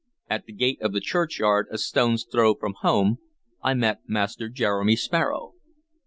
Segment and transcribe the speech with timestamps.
[0.27, 3.19] At the gate of the churchyard, a stone's throw from home,
[3.61, 5.53] I met Master Jeremy Sparrow.